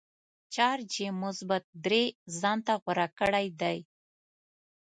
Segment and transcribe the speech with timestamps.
[0.53, 2.03] چارج یې مثبت درې
[2.39, 3.77] ځانته غوره کړی دی.